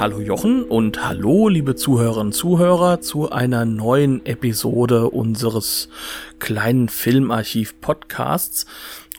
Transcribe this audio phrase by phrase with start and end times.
[0.00, 5.88] Hallo Jochen und hallo liebe Zuhörerinnen und Zuhörer zu einer neuen Episode unseres
[6.38, 8.66] kleinen Filmarchiv-Podcasts.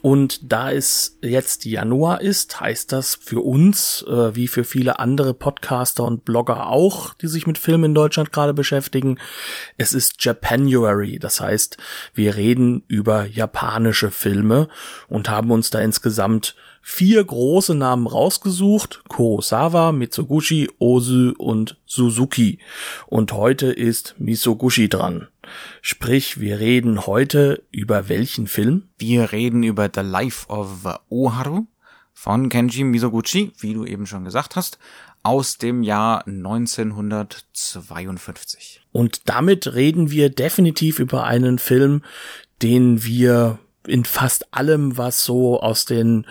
[0.00, 5.34] Und da es jetzt Januar ist, heißt das für uns, äh, wie für viele andere
[5.34, 9.18] Podcaster und Blogger auch, die sich mit Filmen in Deutschland gerade beschäftigen,
[9.76, 11.18] es ist Japanuary.
[11.18, 11.76] Das heißt,
[12.14, 14.68] wir reden über japanische Filme
[15.08, 19.02] und haben uns da insgesamt vier große Namen rausgesucht.
[19.08, 22.58] Kurosawa, Mitsugushi, Ozu und Suzuki.
[23.06, 25.28] Und heute ist Misoguchi dran.
[25.82, 28.84] Sprich, wir reden heute über welchen Film?
[28.98, 31.66] Wir reden über The Life of Oharu
[32.12, 34.78] von Kenji Misoguchi, wie du eben schon gesagt hast,
[35.22, 38.80] aus dem Jahr 1952.
[38.92, 42.02] Und damit reden wir definitiv über einen Film,
[42.62, 46.26] den wir in fast allem, was so aus den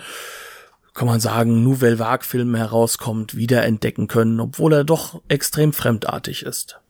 [0.94, 6.80] kann man sagen, Nouvelle Vague-Filmen herauskommt, wiederentdecken können, obwohl er doch extrem fremdartig ist.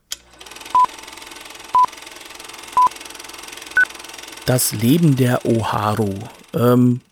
[4.46, 6.14] Das Leben der Oharu.
[6.54, 7.02] Ähm,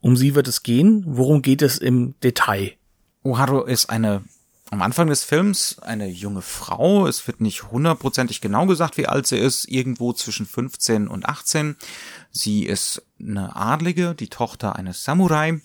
[0.00, 1.02] um sie wird es gehen.
[1.06, 2.72] Worum geht es im Detail?
[3.22, 4.22] Oharu ist eine
[4.70, 7.06] am Anfang des Films eine junge Frau.
[7.06, 9.68] Es wird nicht hundertprozentig genau gesagt, wie alt sie ist.
[9.68, 11.76] Irgendwo zwischen 15 und 18.
[12.36, 15.60] Sie ist eine Adlige, die Tochter eines Samurai.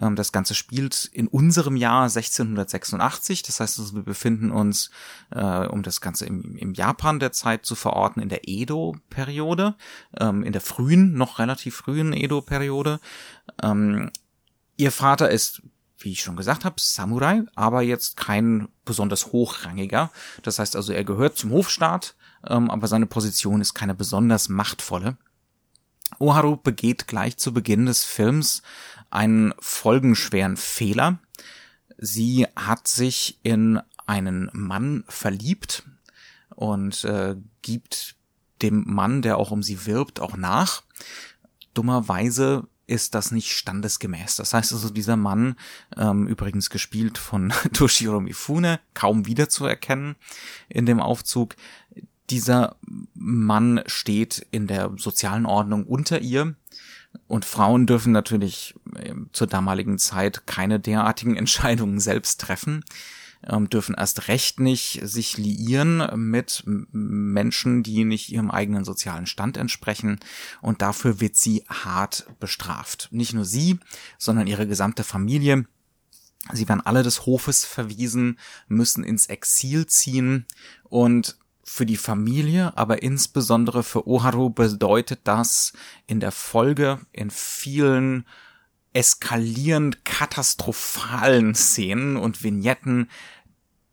[0.00, 3.42] Ähm, das Ganze spielt in unserem Jahr 1686.
[3.42, 4.92] Das heißt, also, wir befinden uns,
[5.30, 9.74] äh, um das Ganze im, Japan der Zeit zu verorten, in der Edo-Periode,
[10.16, 13.00] ähm, in der frühen, noch relativ frühen Edo-Periode.
[13.60, 14.12] Ähm,
[14.76, 15.62] ihr Vater ist
[15.98, 20.10] wie ich schon gesagt habe, Samurai, aber jetzt kein besonders hochrangiger.
[20.42, 25.16] Das heißt also, er gehört zum Hofstaat, aber seine Position ist keine besonders machtvolle.
[26.18, 28.62] Oharu begeht gleich zu Beginn des Films
[29.10, 31.18] einen folgenschweren Fehler.
[31.98, 35.84] Sie hat sich in einen Mann verliebt
[36.50, 38.16] und äh, gibt
[38.62, 40.82] dem Mann, der auch um sie wirbt, auch nach.
[41.74, 44.36] Dummerweise ist das nicht standesgemäß.
[44.36, 45.56] Das heißt also, dieser Mann,
[45.96, 50.16] ähm, übrigens gespielt von Toshiro Mifune, kaum wiederzuerkennen
[50.68, 51.56] in dem Aufzug,
[52.32, 52.76] dieser
[53.14, 56.54] Mann steht in der sozialen Ordnung unter ihr
[57.28, 62.84] und Frauen dürfen natürlich ähm, zur damaligen Zeit keine derartigen Entscheidungen selbst treffen
[63.48, 69.56] ähm, dürfen erst recht nicht sich liieren mit Menschen, die nicht ihrem eigenen sozialen Stand
[69.56, 70.20] entsprechen.
[70.60, 73.08] Und dafür wird sie hart bestraft.
[73.10, 73.78] Nicht nur sie,
[74.18, 75.66] sondern ihre gesamte Familie.
[76.52, 80.46] Sie werden alle des Hofes verwiesen, müssen ins Exil ziehen
[80.84, 85.72] und für die Familie, aber insbesondere für Oharu bedeutet das
[86.06, 88.26] in der Folge in vielen
[88.92, 93.08] eskalierend katastrophalen Szenen und Vignetten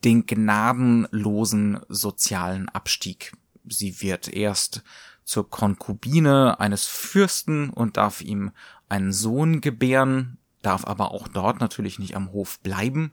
[0.04, 3.34] den gnadenlosen sozialen Abstieg.
[3.66, 4.84] Sie wird erst
[5.24, 8.52] zur Konkubine eines Fürsten und darf ihm
[8.88, 13.12] einen Sohn gebären, darf aber auch dort natürlich nicht am Hof bleiben.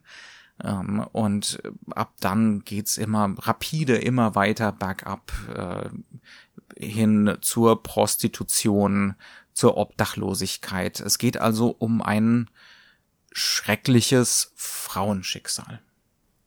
[0.62, 5.89] Ähm, und ab dann geht's immer rapide, immer weiter bergab äh,
[6.78, 9.15] hin zur Prostitution,
[9.53, 11.00] zur Obdachlosigkeit.
[11.00, 12.50] Es geht also um ein
[13.33, 15.81] schreckliches Frauenschicksal.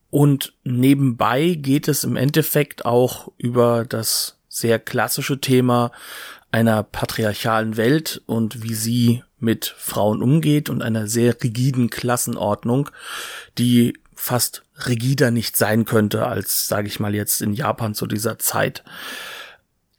[0.10, 5.92] Und nebenbei geht es im Endeffekt auch über das sehr klassische Thema
[6.52, 12.90] einer patriarchalen Welt und wie sie mit Frauen umgeht und einer sehr rigiden Klassenordnung,
[13.58, 18.38] die fast rigider nicht sein könnte als, sage ich mal jetzt, in Japan zu dieser
[18.40, 18.84] Zeit.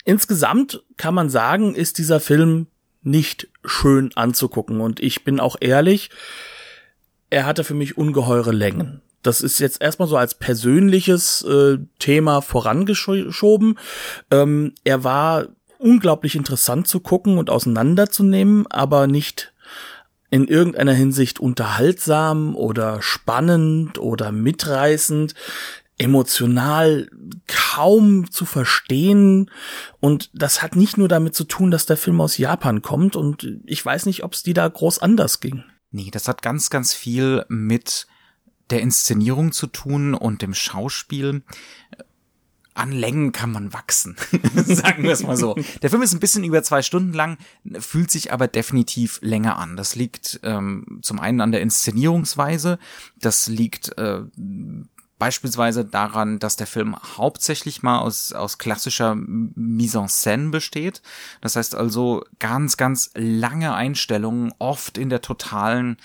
[0.05, 2.67] Insgesamt kann man sagen, ist dieser Film
[3.03, 4.81] nicht schön anzugucken.
[4.81, 6.11] Und ich bin auch ehrlich,
[7.31, 9.03] er hatte für mich ungeheure Längen.
[9.23, 13.79] Das ist jetzt erstmal so als persönliches äh, Thema vorangeschoben.
[14.31, 15.49] Ähm, er war
[15.81, 19.53] unglaublich interessant zu gucken und auseinanderzunehmen, aber nicht
[20.31, 25.35] in irgendeiner Hinsicht unterhaltsam oder spannend oder mitreißend
[25.99, 27.11] emotional
[27.47, 29.51] kaum zu verstehen.
[30.01, 33.17] Und das hat nicht nur damit zu tun, dass der Film aus Japan kommt.
[33.17, 35.65] Und ich weiß nicht, ob es die da groß anders ging.
[35.91, 38.07] Nee, das hat ganz, ganz viel mit
[38.71, 41.43] der Inszenierung zu tun und dem Schauspiel.
[42.75, 44.17] An Längen kann man wachsen,
[44.55, 45.57] sagen wir es mal so.
[45.83, 47.39] Der Film ist ein bisschen über zwei Stunden lang,
[47.79, 49.77] fühlt sich aber definitiv länger an.
[49.77, 52.79] Das liegt ähm, zum einen an der Inszenierungsweise,
[53.19, 54.23] das liegt äh,
[55.21, 61.03] beispielsweise daran, dass der Film hauptsächlich mal aus, aus klassischer Mise en scène besteht.
[61.43, 65.99] Das heißt also ganz, ganz lange Einstellungen, oft in der totalen,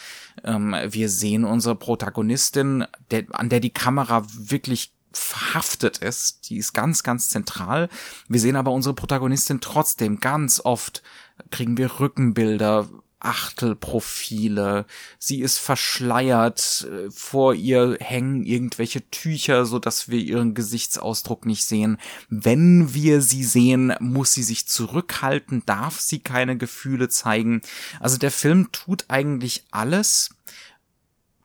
[0.44, 6.50] ähm, wir sehen unsere Protagonistin, der, an der die Kamera wirklich verhaftet ist.
[6.50, 7.90] Die ist ganz, ganz zentral.
[8.28, 11.04] Wir sehen aber unsere Protagonistin trotzdem ganz oft
[11.52, 12.88] kriegen wir Rückenbilder,
[13.20, 14.86] Achtelprofile,
[15.18, 21.98] sie ist verschleiert, vor ihr hängen irgendwelche Tücher, so dass wir ihren Gesichtsausdruck nicht sehen.
[22.30, 27.62] Wenn wir sie sehen, muss sie sich zurückhalten, darf sie keine Gefühle zeigen.
[28.00, 30.30] Also der Film tut eigentlich alles,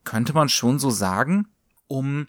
[0.04, 1.48] könnte man schon so sagen,
[1.86, 2.26] um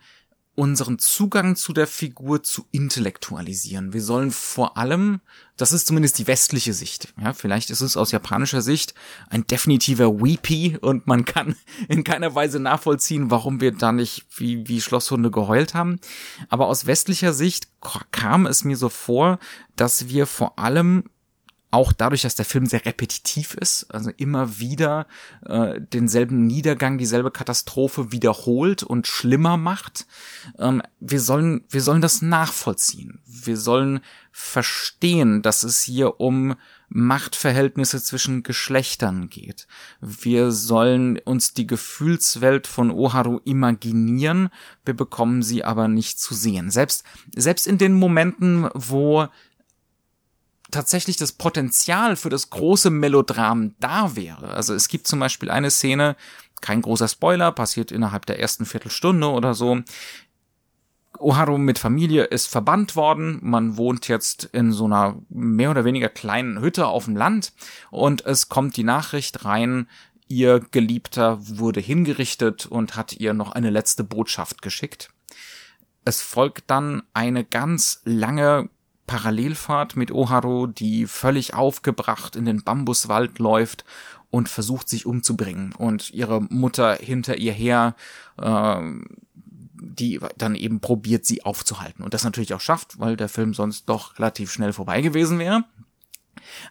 [0.55, 3.93] unseren Zugang zu der Figur zu intellektualisieren.
[3.93, 5.21] Wir sollen vor allem,
[5.55, 8.93] das ist zumindest die westliche Sicht, ja, vielleicht ist es aus japanischer Sicht
[9.29, 11.55] ein definitiver Weepy und man kann
[11.87, 15.99] in keiner Weise nachvollziehen, warum wir da nicht wie, wie Schlosshunde geheult haben.
[16.49, 17.69] Aber aus westlicher Sicht
[18.11, 19.39] kam es mir so vor,
[19.75, 21.05] dass wir vor allem
[21.71, 25.07] auch dadurch, dass der Film sehr repetitiv ist, also immer wieder
[25.45, 30.05] äh, denselben Niedergang, dieselbe Katastrophe wiederholt und schlimmer macht.
[30.59, 33.21] Ähm, wir sollen, wir sollen das nachvollziehen.
[33.25, 34.01] Wir sollen
[34.31, 36.55] verstehen, dass es hier um
[36.89, 39.67] Machtverhältnisse zwischen Geschlechtern geht.
[40.01, 44.49] Wir sollen uns die Gefühlswelt von Oharu imaginieren,
[44.83, 46.69] wir bekommen sie aber nicht zu sehen.
[46.69, 49.29] Selbst, selbst in den Momenten, wo
[50.71, 54.53] tatsächlich das Potenzial für das große Melodram da wäre.
[54.53, 56.15] Also es gibt zum Beispiel eine Szene,
[56.61, 59.81] kein großer Spoiler, passiert innerhalb der ersten Viertelstunde oder so.
[61.19, 63.39] Oharu mit Familie ist verbannt worden.
[63.41, 67.53] Man wohnt jetzt in so einer mehr oder weniger kleinen Hütte auf dem Land
[67.91, 69.87] und es kommt die Nachricht rein,
[70.27, 75.09] ihr Geliebter wurde hingerichtet und hat ihr noch eine letzte Botschaft geschickt.
[76.05, 78.69] Es folgt dann eine ganz lange
[79.11, 83.83] Parallelfahrt mit Oharu, die völlig aufgebracht in den Bambuswald läuft
[84.29, 87.97] und versucht sich umzubringen und ihre Mutter hinter ihr her,
[88.37, 88.79] äh,
[89.73, 93.89] die dann eben probiert, sie aufzuhalten und das natürlich auch schafft, weil der Film sonst
[93.89, 95.65] doch relativ schnell vorbei gewesen wäre.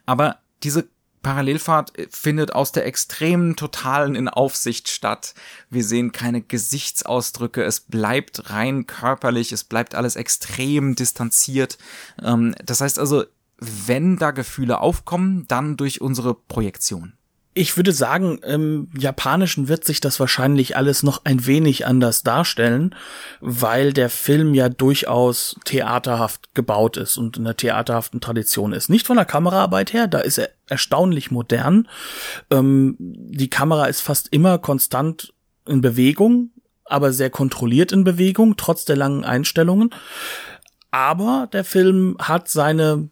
[0.06, 0.88] Aber diese
[1.22, 5.34] Parallelfahrt äh, findet aus der extremen Totalen in Aufsicht statt.
[5.68, 11.78] Wir sehen keine Gesichtsausdrücke, es bleibt rein körperlich, es bleibt alles extrem distanziert.
[12.22, 13.24] Ähm, das heißt also,
[13.58, 17.12] wenn da Gefühle aufkommen, dann durch unsere Projektion.
[17.52, 22.94] Ich würde sagen, im Japanischen wird sich das wahrscheinlich alles noch ein wenig anders darstellen,
[23.40, 28.88] weil der Film ja durchaus theaterhaft gebaut ist und in der theaterhaften Tradition ist.
[28.88, 31.88] Nicht von der Kameraarbeit her, da ist er erstaunlich modern.
[32.50, 35.34] Ähm, die Kamera ist fast immer konstant
[35.66, 36.50] in Bewegung,
[36.84, 39.90] aber sehr kontrolliert in Bewegung, trotz der langen Einstellungen.
[40.92, 43.08] Aber der Film hat seine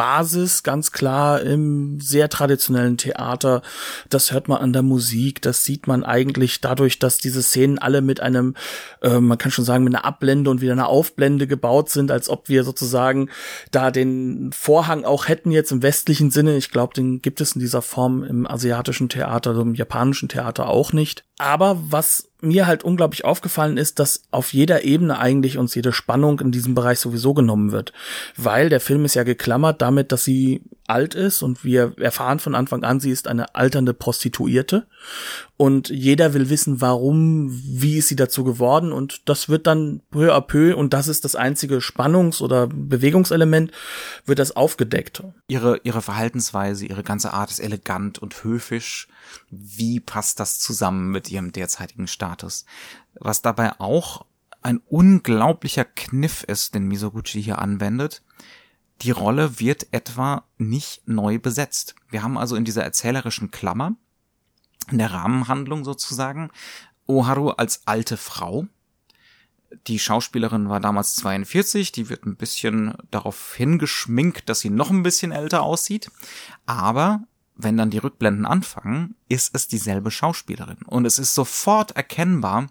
[0.00, 3.60] Basis ganz klar im sehr traditionellen Theater.
[4.08, 8.00] Das hört man an der Musik, das sieht man eigentlich dadurch, dass diese Szenen alle
[8.00, 8.54] mit einem,
[9.02, 12.30] äh, man kann schon sagen, mit einer Ablende und wieder einer Aufblende gebaut sind, als
[12.30, 13.28] ob wir sozusagen
[13.72, 16.56] da den Vorhang auch hätten jetzt im westlichen Sinne.
[16.56, 20.70] Ich glaube, den gibt es in dieser Form im asiatischen Theater, also im japanischen Theater
[20.70, 21.26] auch nicht.
[21.36, 26.40] Aber was mir halt unglaublich aufgefallen ist, dass auf jeder Ebene eigentlich uns jede Spannung
[26.40, 27.92] in diesem Bereich sowieso genommen wird.
[28.36, 32.54] Weil der Film ist ja geklammert damit, dass sie alt ist und wir erfahren von
[32.54, 34.86] Anfang an, sie ist eine alternde Prostituierte
[35.56, 40.34] und jeder will wissen, warum, wie ist sie dazu geworden und das wird dann peu
[40.34, 43.70] à peu und das ist das einzige Spannungs- oder Bewegungselement,
[44.26, 45.22] wird das aufgedeckt.
[45.46, 49.06] Ihre, ihre Verhaltensweise, ihre ganze Art ist elegant und höfisch.
[49.50, 52.29] Wie passt das zusammen mit ihrem derzeitigen Status?
[53.14, 54.26] Was dabei auch
[54.62, 58.22] ein unglaublicher Kniff ist, den Misoguchi hier anwendet,
[59.02, 61.94] die Rolle wird etwa nicht neu besetzt.
[62.10, 63.94] Wir haben also in dieser erzählerischen Klammer,
[64.90, 66.50] in der Rahmenhandlung sozusagen,
[67.06, 68.66] Oharu als alte Frau.
[69.86, 75.02] Die Schauspielerin war damals 42, die wird ein bisschen darauf hingeschminkt, dass sie noch ein
[75.02, 76.10] bisschen älter aussieht.
[76.66, 77.22] Aber
[77.62, 80.82] wenn dann die Rückblenden anfangen, ist es dieselbe Schauspielerin.
[80.86, 82.68] Und es ist sofort erkennbar,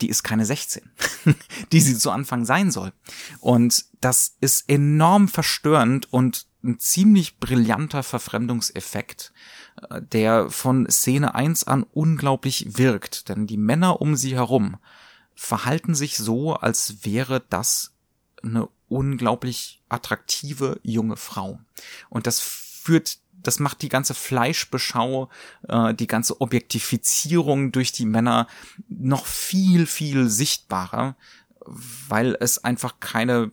[0.00, 0.90] die ist keine 16,
[1.72, 2.92] die sie zu Anfang sein soll.
[3.40, 9.32] Und das ist enorm verstörend und ein ziemlich brillanter Verfremdungseffekt,
[9.90, 14.76] äh, der von Szene 1 an unglaublich wirkt, denn die Männer um sie herum
[15.34, 17.94] verhalten sich so, als wäre das
[18.42, 21.60] eine unglaublich attraktive junge Frau.
[22.08, 25.28] Und das führt das macht die ganze Fleischbeschau,
[25.68, 28.46] äh, die ganze Objektifizierung durch die Männer
[28.88, 31.16] noch viel, viel sichtbarer,
[32.08, 33.50] weil es einfach keine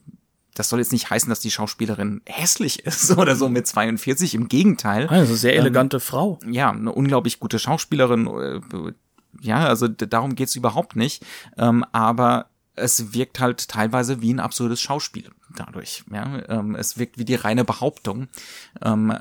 [0.56, 4.34] das soll jetzt nicht heißen, dass die Schauspielerin hässlich ist oder so mit 42.
[4.34, 5.08] Im Gegenteil.
[5.08, 6.40] Also sehr elegante ähm, Frau.
[6.50, 8.28] Ja, eine unglaublich gute Schauspielerin.
[8.28, 8.94] Äh,
[9.42, 11.26] ja, also darum geht's überhaupt nicht.
[11.58, 16.04] Ähm, aber es wirkt halt teilweise wie ein absurdes Schauspiel dadurch.
[16.12, 18.28] Ja, ähm, es wirkt wie die reine Behauptung.
[18.82, 19.18] Ähm,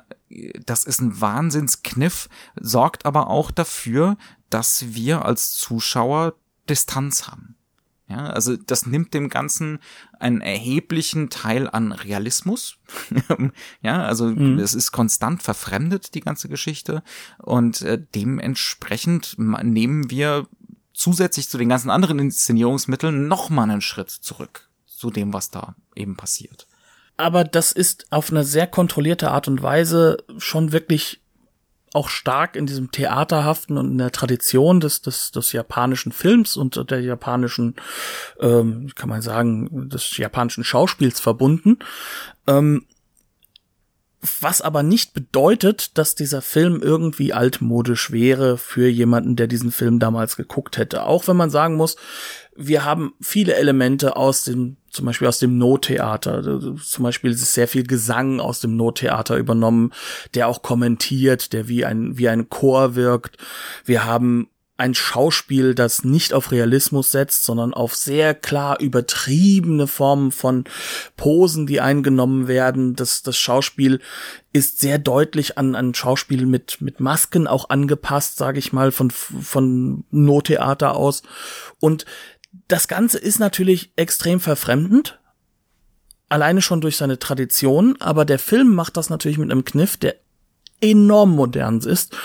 [0.64, 2.28] das ist ein Wahnsinnskniff,
[2.60, 4.16] sorgt aber auch dafür,
[4.50, 6.34] dass wir als Zuschauer
[6.68, 7.56] Distanz haben.
[8.08, 9.78] Ja, also das nimmt dem Ganzen
[10.20, 12.76] einen erheblichen Teil an Realismus.
[13.82, 14.58] ja, also mhm.
[14.58, 17.02] es ist konstant verfremdet, die ganze Geschichte.
[17.38, 20.46] Und äh, dementsprechend nehmen wir
[20.94, 25.74] zusätzlich zu den ganzen anderen Inszenierungsmitteln noch mal einen Schritt zurück zu dem, was da
[25.94, 26.66] eben passiert.
[27.16, 31.20] Aber das ist auf eine sehr kontrollierte Art und Weise schon wirklich
[31.92, 36.90] auch stark in diesem Theaterhaften und in der Tradition des, des, des japanischen Films und
[36.90, 37.76] der japanischen,
[38.40, 41.78] ähm, kann man sagen, des japanischen Schauspiels verbunden.
[42.48, 42.86] Ähm,
[44.40, 49.98] was aber nicht bedeutet, dass dieser Film irgendwie altmodisch wäre für jemanden, der diesen Film
[49.98, 51.04] damals geguckt hätte.
[51.04, 51.96] Auch wenn man sagen muss,
[52.56, 56.76] wir haben viele Elemente aus dem, zum Beispiel aus dem No-Theater.
[56.76, 59.92] Zum Beispiel ist sehr viel Gesang aus dem No-Theater übernommen,
[60.34, 63.36] der auch kommentiert, der wie ein, wie ein Chor wirkt.
[63.84, 64.48] Wir haben
[64.84, 70.64] ein Schauspiel, das nicht auf Realismus setzt, sondern auf sehr klar übertriebene Formen von
[71.16, 72.94] Posen, die eingenommen werden.
[72.94, 74.00] Das, das Schauspiel
[74.52, 79.10] ist sehr deutlich an ein Schauspiel mit, mit Masken auch angepasst, sage ich mal, von,
[79.10, 81.22] von No-Theater aus.
[81.80, 82.04] Und
[82.68, 85.18] das Ganze ist natürlich extrem verfremdend,
[86.28, 90.16] alleine schon durch seine Tradition, aber der Film macht das natürlich mit einem Kniff, der
[90.84, 92.16] enorm modern ist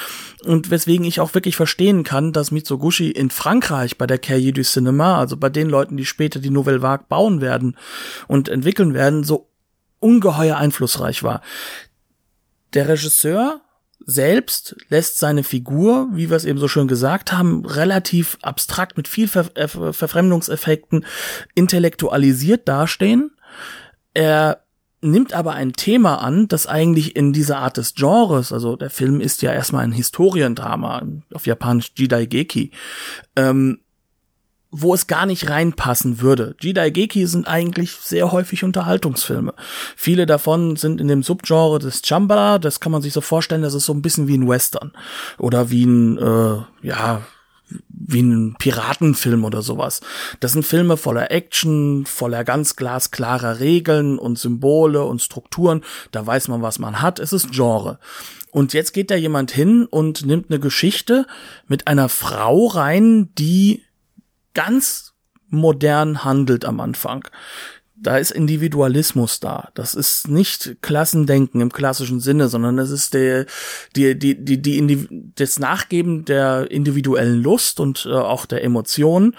[0.44, 4.63] und weswegen ich auch wirklich verstehen kann, dass Mitsugushi in Frankreich bei der Cahiers du
[4.63, 7.78] Cinema, also bei den Leuten, die später die Nouvelle Vague bauen werden
[8.28, 9.50] und entwickeln werden, so
[10.00, 11.42] ungeheuer einflussreich war.
[12.74, 13.62] Der Regisseur
[14.06, 19.08] selbst lässt seine Figur, wie wir es eben so schön gesagt haben, relativ abstrakt mit
[19.08, 21.06] viel Ver äh, Verfremdungseffekten
[21.54, 23.32] intellektualisiert dastehen.
[24.13, 24.63] Er
[25.01, 29.22] nimmt aber ein Thema an, das eigentlich in dieser Art des Genres, also der Film
[29.22, 31.03] ist ja erstmal ein Historiendrama,
[31.34, 32.72] auf Japanisch Jidaigeki,
[33.36, 33.79] ähm,
[34.72, 36.56] wo es gar nicht reinpassen würde.
[36.60, 39.53] Jidaigeki sind eigentlich sehr häufig Unterhaltungsfilme.
[39.96, 43.74] Viele davon sind in dem Subgenre des Chambara, das kann man sich so vorstellen, das
[43.74, 44.91] ist so ein bisschen wie ein Western
[45.38, 47.22] oder wie ein, äh, ja,
[47.90, 50.02] wie ein Piratenfilm oder sowas.
[50.40, 55.84] Das sind Filme voller Action, voller ganz glasklarer Regeln und Symbole und Strukturen.
[56.12, 57.20] Da weiß man, was man hat.
[57.20, 58.00] Es ist Genre.
[58.52, 61.28] Und jetzt geht da jemand hin und nimmt eine Geschichte
[61.68, 63.84] mit einer Frau rein, die
[64.54, 65.14] ganz
[65.50, 67.28] modern handelt am Anfang
[68.01, 69.70] da ist Individualismus da.
[69.74, 73.46] Das ist nicht Klassendenken im klassischen Sinne, sondern das ist der,
[73.96, 79.36] die, die, die, die, das Nachgeben der individuellen Lust und äh, auch der Emotionen.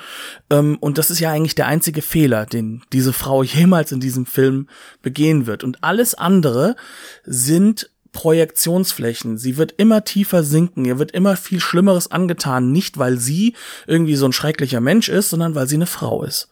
[0.50, 4.26] Ähm, und das ist ja eigentlich der einzige Fehler, den diese Frau jemals in diesem
[4.26, 4.68] Film
[5.02, 5.64] begehen wird.
[5.64, 6.76] Und alles andere
[7.24, 9.38] sind Projektionsflächen.
[9.38, 10.84] Sie wird immer tiefer sinken.
[10.84, 12.72] Ihr wird immer viel Schlimmeres angetan.
[12.72, 13.54] Nicht, weil sie
[13.86, 16.50] irgendwie so ein schrecklicher Mensch ist, sondern weil sie eine Frau ist.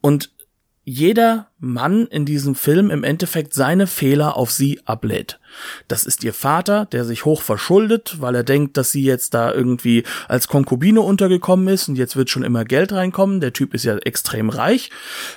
[0.00, 0.30] Und
[0.88, 5.40] jeder Mann in diesem Film im Endeffekt seine Fehler auf sie ablädt.
[5.88, 9.52] Das ist ihr Vater, der sich hoch verschuldet, weil er denkt, dass sie jetzt da
[9.52, 13.40] irgendwie als Konkubine untergekommen ist und jetzt wird schon immer Geld reinkommen.
[13.40, 14.90] Der Typ ist ja extrem reich.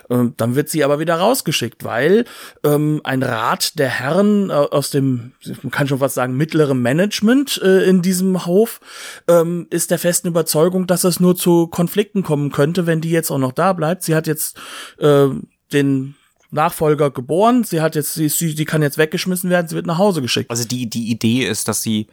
[0.10, 2.26] Ähm, dann wird sie aber wieder rausgeschickt, weil
[2.64, 5.32] ähm, ein Rat der Herren äh, aus dem,
[5.64, 8.80] man kann schon was sagen, mittleren Management äh, in diesem Hof
[9.28, 13.32] ähm, ist der festen Überzeugung, dass es nur zu Konflikten kommen könnte, wenn die jetzt
[13.32, 14.04] auch noch da bleibt.
[14.04, 14.60] Sie hat jetzt
[15.00, 15.30] äh,
[15.74, 16.16] den
[16.52, 17.64] Nachfolger geboren.
[17.64, 19.68] Sie hat jetzt, sie, sie, sie kann jetzt weggeschmissen werden.
[19.68, 20.52] Sie wird nach Hause geschickt.
[20.52, 22.08] Also die die Idee ist, dass sie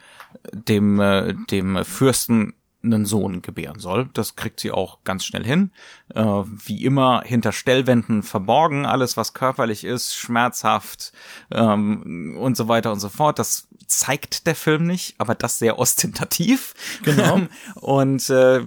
[0.53, 4.09] dem äh, dem Fürsten einen Sohn gebären soll.
[4.13, 5.71] Das kriegt sie auch ganz schnell hin.
[6.15, 11.11] Äh, wie immer hinter Stellwänden verborgen, alles was körperlich ist, schmerzhaft
[11.51, 13.39] ähm, und so weiter und so fort.
[13.39, 16.73] Das zeigt der Film nicht, aber das sehr ostentativ.
[17.03, 17.41] Genau.
[17.75, 18.65] und äh,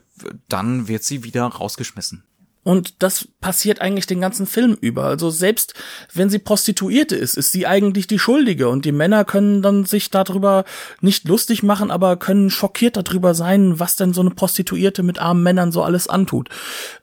[0.48, 2.24] dann wird sie wieder rausgeschmissen.
[2.64, 5.04] Und das passiert eigentlich den ganzen Film über.
[5.04, 5.74] Also selbst
[6.14, 8.68] wenn sie Prostituierte ist, ist sie eigentlich die Schuldige.
[8.68, 10.64] Und die Männer können dann sich darüber
[11.00, 15.42] nicht lustig machen, aber können schockiert darüber sein, was denn so eine Prostituierte mit armen
[15.42, 16.50] Männern so alles antut.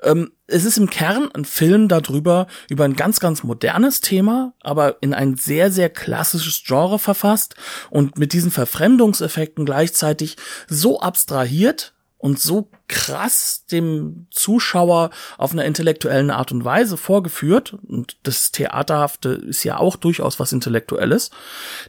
[0.01, 4.97] Ähm, es ist im Kern ein Film darüber, über ein ganz, ganz modernes Thema, aber
[5.01, 7.55] in ein sehr, sehr klassisches Genre verfasst
[7.89, 10.37] und mit diesen Verfremdungseffekten gleichzeitig
[10.67, 18.17] so abstrahiert, und so krass dem Zuschauer auf einer intellektuellen Art und Weise vorgeführt, und
[18.23, 21.31] das Theaterhafte ist ja auch durchaus was Intellektuelles,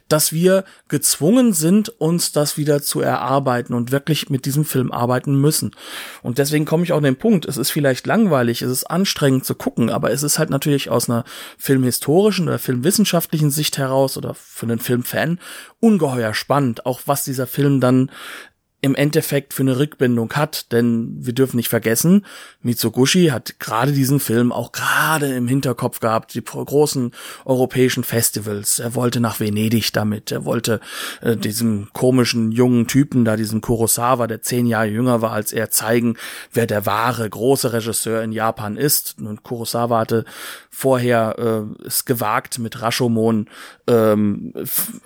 [0.07, 5.35] dass wir gezwungen sind, uns das wieder zu erarbeiten und wirklich mit diesem Film arbeiten
[5.35, 5.75] müssen.
[6.23, 9.45] Und deswegen komme ich auch an den Punkt, es ist vielleicht langweilig, es ist anstrengend
[9.45, 11.25] zu gucken, aber es ist halt natürlich aus einer
[11.57, 15.39] filmhistorischen oder filmwissenschaftlichen Sicht heraus oder für einen Filmfan
[15.81, 18.11] ungeheuer spannend, auch was dieser Film dann
[18.83, 22.25] im Endeffekt für eine Rückbindung hat, denn wir dürfen nicht vergessen,
[22.63, 27.11] Mitsugushi hat gerade diesen Film auch gerade im Hinterkopf gehabt, die großen
[27.45, 28.79] europäischen Festivals.
[28.79, 30.79] Er wollte nach Venedig damit, er wollte
[31.21, 35.69] äh, diesem komischen jungen Typen da, diesem Kurosawa, der zehn Jahre jünger war als er,
[35.69, 36.17] zeigen,
[36.51, 39.19] wer der wahre große Regisseur in Japan ist.
[39.19, 40.25] Und Kurosawa hatte
[40.81, 43.47] vorher äh, es gewagt, mit Rashomon
[43.85, 44.51] ähm,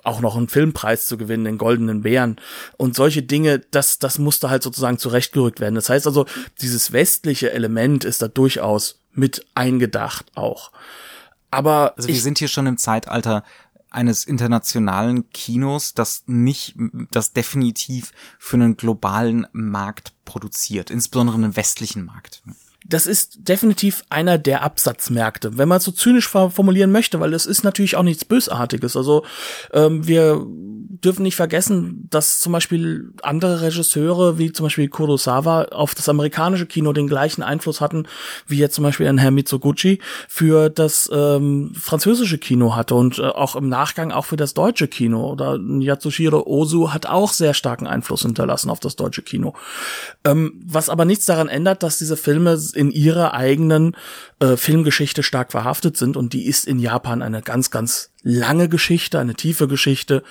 [0.03, 2.37] auch noch einen Filmpreis zu gewinnen, den Goldenen Bären
[2.77, 5.75] und solche Dinge das, das musste halt sozusagen zurechtgerückt werden.
[5.75, 6.25] Das heißt also,
[6.61, 10.71] dieses westliche Element ist da durchaus mit eingedacht auch.
[11.51, 13.43] Aber also wir sind hier schon im Zeitalter
[13.89, 16.75] eines internationalen Kinos, das nicht,
[17.11, 22.43] das definitiv für einen globalen Markt produziert, insbesondere einen westlichen Markt
[22.87, 27.63] das ist definitiv einer der Absatzmärkte, wenn man so zynisch formulieren möchte, weil es ist
[27.63, 28.95] natürlich auch nichts Bösartiges.
[28.95, 29.25] Also
[29.73, 35.95] ähm, wir dürfen nicht vergessen, dass zum Beispiel andere Regisseure wie zum Beispiel Kurosawa auf
[35.95, 38.07] das amerikanische Kino den gleichen Einfluss hatten,
[38.47, 43.23] wie jetzt zum Beispiel ein Herr Mitsuguchi für das ähm, französische Kino hatte und äh,
[43.23, 45.31] auch im Nachgang auch für das deutsche Kino.
[45.31, 49.53] Oder Yatsushiro Ozu hat auch sehr starken Einfluss hinterlassen auf das deutsche Kino.
[50.23, 53.95] Ähm, was aber nichts daran ändert, dass diese Filme in ihrer eigenen
[54.39, 59.19] äh, Filmgeschichte stark verhaftet sind und die ist in Japan eine ganz, ganz lange Geschichte,
[59.19, 60.23] eine tiefe Geschichte,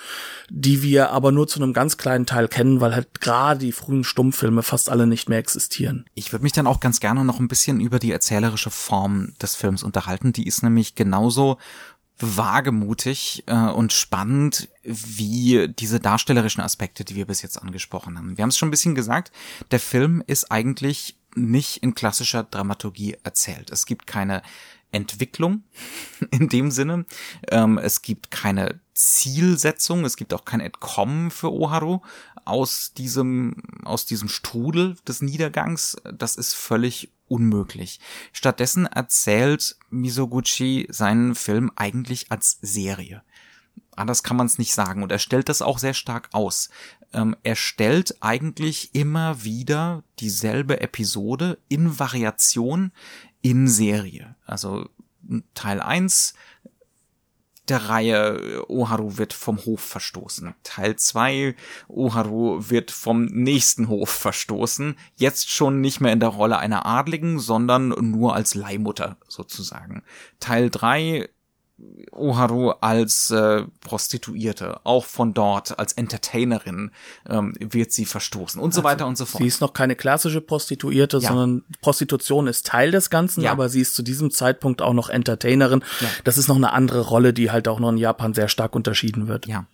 [0.51, 4.05] die wir aber nur zu einem ganz kleinen Teil kennen, weil halt gerade die frühen
[4.05, 6.05] Stummfilme fast alle nicht mehr existieren.
[6.15, 9.55] Ich würde mich dann auch ganz gerne noch ein bisschen über die erzählerische Form des
[9.55, 10.33] Films unterhalten.
[10.33, 11.59] Die ist nämlich genauso
[12.19, 18.37] wagemutig äh, und spannend wie diese darstellerischen Aspekte, die wir bis jetzt angesprochen haben.
[18.37, 19.33] Wir haben es schon ein bisschen gesagt,
[19.71, 23.71] der Film ist eigentlich nicht in klassischer Dramaturgie erzählt.
[23.71, 24.43] Es gibt keine
[24.93, 25.65] Entwicklung
[26.31, 27.05] in dem Sinne.
[27.51, 32.01] Ähm, es gibt keine Zielsetzung, es gibt auch kein Entkommen für Oharu
[32.45, 35.97] aus diesem, aus diesem Strudel des Niedergangs.
[36.17, 38.01] Das ist völlig unmöglich.
[38.33, 43.23] Stattdessen erzählt Misoguchi seinen Film eigentlich als Serie.
[43.97, 45.03] Anders kann man es nicht sagen.
[45.03, 46.69] Und er stellt das auch sehr stark aus
[47.15, 52.93] ähm, er stellt eigentlich immer wieder dieselbe Episode in Variation
[53.41, 54.37] in Serie.
[54.45, 54.89] Also
[55.55, 56.35] Teil 1
[57.69, 60.55] der Reihe Oharu wird vom Hof verstoßen.
[60.65, 61.57] Teil 2
[61.89, 64.97] Oharu wird vom nächsten Hof verstoßen.
[65.17, 70.03] Jetzt schon nicht mehr in der Rolle einer Adligen, sondern nur als Leihmutter sozusagen.
[70.41, 71.31] Teil 3
[72.13, 76.93] Oharu als äh, Prostituierte, auch von dort als Entertainerin
[77.29, 79.43] ähm, wird sie verstoßen und so also, weiter und so fort.
[79.43, 81.29] Sie ist noch keine klassische Prostituierte, ja.
[81.29, 83.51] sondern Prostitution ist Teil des Ganzen, ja.
[83.51, 85.83] aber sie ist zu diesem Zeitpunkt auch noch Entertainerin.
[86.01, 86.09] Ja.
[86.23, 89.27] Das ist noch eine andere Rolle, die halt auch noch in Japan sehr stark unterschieden
[89.27, 89.47] wird.
[89.47, 89.67] Ja.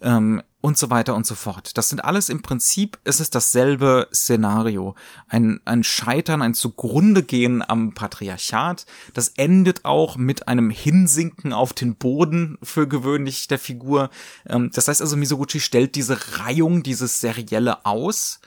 [0.00, 1.76] Ähm, und so weiter und so fort.
[1.76, 4.94] Das sind alles im Prinzip, es ist dasselbe Szenario.
[5.28, 8.86] Ein, ein Scheitern, ein zugrunde gehen am Patriarchat.
[9.12, 14.08] Das endet auch mit einem Hinsinken auf den Boden für gewöhnlich der Figur.
[14.46, 18.40] Ähm, das heißt also, Misoguchi stellt diese Reihung, dieses Serielle aus,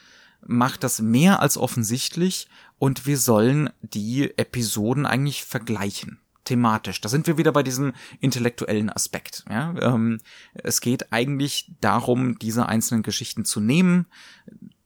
[0.43, 2.47] macht das mehr als offensichtlich
[2.79, 7.01] und wir sollen die Episoden eigentlich vergleichen thematisch.
[7.01, 9.43] Da sind wir wieder bei diesem intellektuellen Aspekt.
[9.49, 9.75] Ja?
[9.79, 10.19] Ähm,
[10.53, 14.07] es geht eigentlich darum, diese einzelnen Geschichten zu nehmen,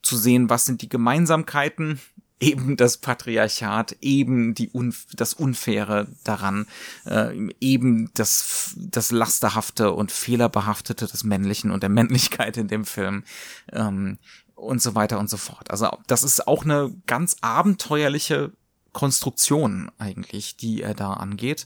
[0.02, 2.00] zu sehen, was sind die Gemeinsamkeiten,
[2.40, 6.66] eben das Patriarchat, eben die Unf das Unfaire daran,
[7.06, 13.24] äh, eben das, das Lasterhafte und Fehlerbehaftete des Männlichen und der Männlichkeit in dem Film.
[13.72, 14.18] Ähm,
[14.56, 15.72] und so weiter und so fort.
[15.72, 18.52] Also das ist auch eine ganz abenteuerliche
[18.94, 21.66] Konstruktion eigentlich, die er da angeht.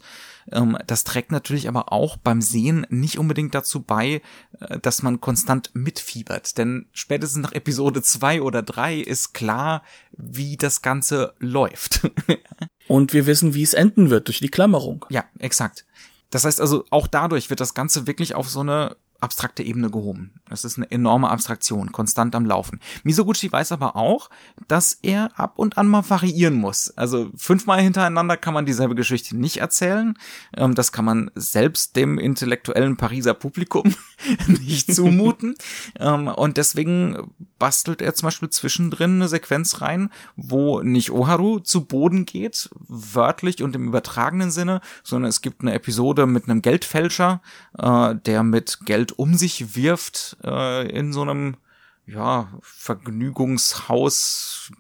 [0.51, 4.21] Ähm, das trägt natürlich aber auch beim Sehen nicht unbedingt dazu bei,
[4.59, 6.57] äh, dass man konstant mitfiebert.
[6.57, 12.09] Denn spätestens nach Episode zwei oder drei ist klar, wie das Ganze läuft.
[12.88, 15.05] Und wir wissen, wie es enden wird durch die Klammerung.
[15.09, 15.85] Ja, exakt.
[16.29, 20.34] Das heißt also, auch dadurch wird das Ganze wirklich auf so eine abstrakte Ebene gehoben.
[20.49, 22.80] Das ist eine enorme Abstraktion, konstant am Laufen.
[23.04, 24.30] Misoguchi weiß aber auch,
[24.67, 26.91] dass er ab und an mal variieren muss.
[26.91, 30.17] Also fünfmal hintereinander kann man dieselbe Geschichte nicht erzählen.
[30.56, 33.95] Ähm, das kann man selbst dem intellektuellen Pariser Publikum
[34.47, 35.56] nicht zumuten.
[35.97, 41.86] Ähm, und deswegen bastelt er zum Beispiel zwischendrin eine Sequenz rein, wo nicht Oharu zu
[41.86, 47.41] Boden geht, wörtlich und im übertragenen Sinne, sondern es gibt eine Episode mit einem Geldfälscher,
[47.78, 51.58] äh, der mit Geld um sich wirft äh, in so einem
[52.07, 54.71] ja, Vergnügungshaus,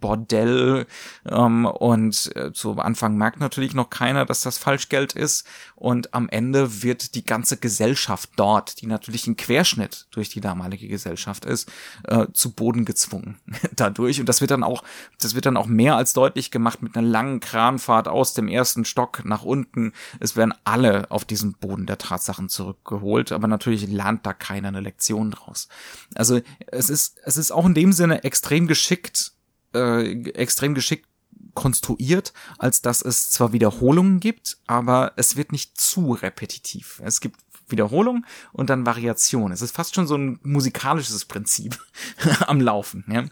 [0.00, 0.86] Bordell
[1.26, 6.28] ähm, und äh, zu Anfang merkt natürlich noch keiner, dass das Falschgeld ist und am
[6.28, 11.70] Ende wird die ganze Gesellschaft dort, die natürlich ein Querschnitt durch die damalige Gesellschaft ist,
[12.04, 13.40] äh, zu Boden gezwungen
[13.74, 14.84] dadurch und das wird dann auch,
[15.20, 18.84] das wird dann auch mehr als deutlich gemacht mit einer langen Kranfahrt aus dem ersten
[18.84, 19.92] Stock nach unten.
[20.20, 24.80] Es werden alle auf diesen Boden der Tatsachen zurückgeholt, aber natürlich lernt da keiner eine
[24.80, 25.68] Lektion draus.
[26.14, 26.40] Also
[26.72, 29.32] es ist, es ist auch in dem Sinne extrem geschickt,
[29.74, 31.06] äh, extrem geschickt
[31.54, 37.02] konstruiert, als dass es zwar Wiederholungen gibt, aber es wird nicht zu repetitiv.
[37.04, 39.52] Es gibt Wiederholung und dann Variation.
[39.52, 41.78] Es ist fast schon so ein musikalisches Prinzip
[42.46, 43.04] am Laufen.
[43.10, 43.24] Ja?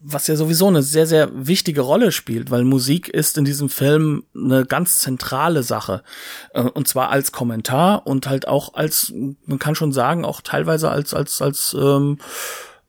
[0.00, 4.24] Was ja sowieso eine sehr, sehr wichtige Rolle spielt, weil Musik ist in diesem Film
[4.34, 6.02] eine ganz zentrale Sache.
[6.52, 9.12] Äh, und zwar als Kommentar und halt auch als,
[9.46, 12.18] man kann schon sagen, auch teilweise als, als, als ähm,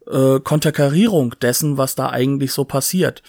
[0.09, 3.23] äh, Konterkarierung dessen, was da eigentlich so passiert.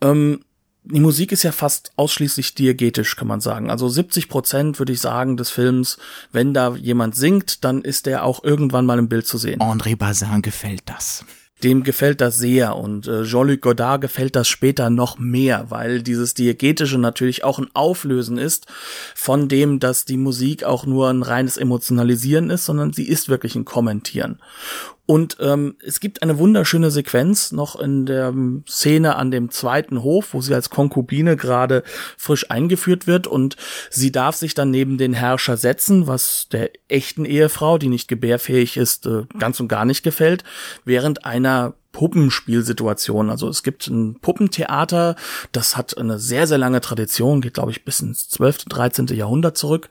[0.00, 0.40] Ähm,
[0.88, 3.70] die Musik ist ja fast ausschließlich diegetisch, kann man sagen.
[3.70, 5.98] Also 70 Prozent würde ich sagen des Films,
[6.30, 9.60] wenn da jemand singt, dann ist der auch irgendwann mal im Bild zu sehen.
[9.60, 11.24] André Bazin gefällt das.
[11.64, 16.34] Dem gefällt das sehr und äh, Jean-Luc Godard gefällt das später noch mehr, weil dieses
[16.34, 18.66] Diegetische natürlich auch ein Auflösen ist
[19.14, 23.56] von dem, dass die Musik auch nur ein reines Emotionalisieren ist, sondern sie ist wirklich
[23.56, 24.38] ein Kommentieren.
[25.06, 28.34] Und ähm, es gibt eine wunderschöne Sequenz noch in der
[28.68, 31.84] Szene an dem zweiten Hof, wo sie als Konkubine gerade
[32.18, 33.56] frisch eingeführt wird und
[33.88, 38.76] sie darf sich dann neben den Herrscher setzen, was der echten Ehefrau, die nicht gebärfähig
[38.76, 40.42] ist, äh, ganz und gar nicht gefällt,
[40.84, 43.30] während einer Puppenspielsituation.
[43.30, 45.16] Also es gibt ein Puppentheater,
[45.52, 49.06] das hat eine sehr, sehr lange Tradition, geht, glaube ich, bis ins 12., 13.
[49.06, 49.88] Jahrhundert zurück,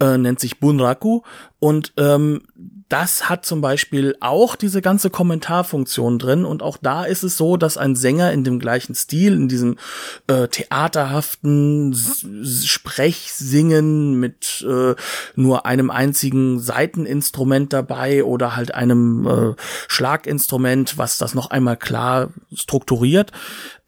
[0.00, 1.20] äh, nennt sich Bunraku.
[1.60, 2.42] Und ähm,
[2.88, 7.56] das hat zum Beispiel auch diese ganze Kommentarfunktion drin und auch da ist es so,
[7.56, 9.78] dass ein Sänger in dem gleichen Stil, in diesem
[10.26, 14.94] äh, theaterhaften Sprechsingen mit äh,
[15.34, 19.54] nur einem einzigen Seiteninstrument dabei oder halt einem äh,
[19.88, 23.32] Schlaginstrument, was das noch einmal klar strukturiert,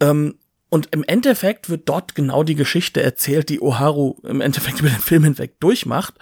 [0.00, 0.36] ähm,
[0.76, 5.00] und im Endeffekt wird dort genau die Geschichte erzählt, die Oharu im Endeffekt über den
[5.00, 6.12] Film hinweg durchmacht.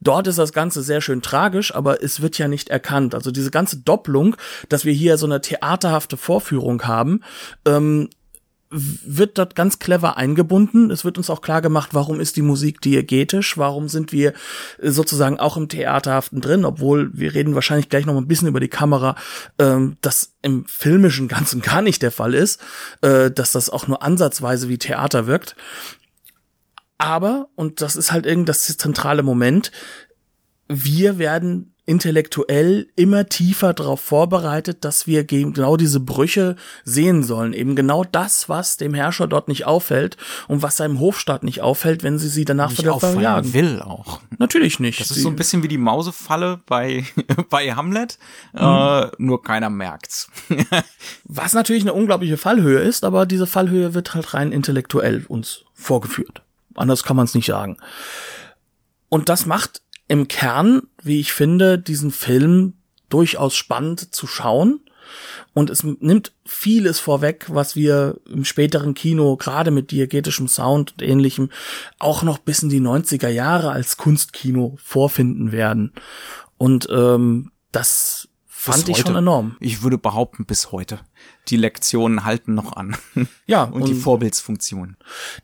[0.00, 3.14] Dort ist das Ganze sehr schön tragisch, aber es wird ja nicht erkannt.
[3.14, 4.34] Also diese ganze Doppelung,
[4.70, 7.20] dass wir hier so eine theaterhafte Vorführung haben,
[7.66, 8.08] ähm,
[8.70, 10.90] wird dort ganz clever eingebunden.
[10.90, 14.34] Es wird uns auch klar gemacht, warum ist die Musik diegetisch, warum sind wir
[14.80, 18.60] äh, sozusagen auch im Theaterhaften drin, obwohl wir reden wahrscheinlich gleich noch ein bisschen über
[18.60, 19.16] die Kamera,
[19.58, 22.60] ähm, das im filmischen Ganzen gar nicht der Fall ist,
[23.00, 25.56] äh, dass das auch nur ansatzweise wie Theater wirkt.
[26.98, 29.70] Aber, und das ist halt irgend das zentrale Moment,
[30.68, 37.54] wir werden intellektuell immer tiefer darauf vorbereitet, dass wir genau diese Brüche sehen sollen.
[37.54, 42.02] Eben genau das, was dem Herrscher dort nicht auffällt und was seinem Hofstaat nicht auffällt,
[42.02, 43.54] wenn sie sie danach nicht wieder verjagen.
[43.54, 44.20] will auch.
[44.36, 45.00] Natürlich nicht.
[45.00, 47.04] Das ist so ein bisschen wie die Mausefalle bei,
[47.48, 48.18] bei Hamlet,
[48.52, 48.60] mhm.
[48.60, 50.30] äh, nur keiner merkt's.
[51.24, 56.42] was natürlich eine unglaubliche Fallhöhe ist, aber diese Fallhöhe wird halt rein intellektuell uns vorgeführt.
[56.74, 57.78] Anders kann man es nicht sagen.
[59.08, 62.74] Und das macht im Kern, wie ich finde, diesen Film
[63.08, 64.80] durchaus spannend zu schauen.
[65.54, 71.02] Und es nimmt vieles vorweg, was wir im späteren Kino, gerade mit diegetischem Sound und
[71.02, 71.50] ähnlichem,
[71.98, 75.92] auch noch bis in die 90er Jahre als Kunstkino vorfinden werden.
[76.58, 79.06] Und ähm, das fand bis ich heute.
[79.08, 79.56] schon enorm.
[79.60, 81.00] Ich würde behaupten, bis heute.
[81.48, 82.96] Die Lektionen halten noch an.
[83.46, 83.64] Ja.
[83.64, 84.96] und, und die Vorbildsfunktion.